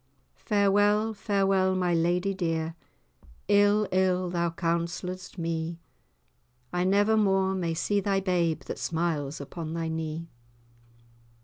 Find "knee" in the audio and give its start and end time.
9.89-10.25